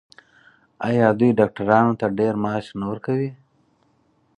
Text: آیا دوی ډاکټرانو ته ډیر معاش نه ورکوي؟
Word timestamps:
آیا 0.87 1.07
دوی 1.19 1.31
ډاکټرانو 1.39 1.93
ته 1.99 2.05
ډیر 2.19 2.33
معاش 2.43 2.65
نه 2.79 2.85
ورکوي؟ 2.91 3.31